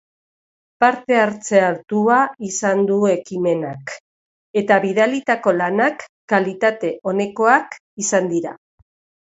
Parte-hartze 0.83 1.59
altua 1.65 2.17
izan 2.47 2.81
du 2.91 2.97
ekimenak 3.11 3.95
eta 4.63 4.79
bidalitako 4.89 5.57
lanak 5.63 6.11
kalitate 6.35 6.95
onekoak 7.15 7.83
izan 8.09 8.35
dira. 8.37 8.59